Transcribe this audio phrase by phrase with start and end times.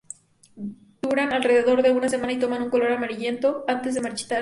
[0.99, 4.39] Duran alrededor de una semana y toman un color amarillento antes de marchitarse.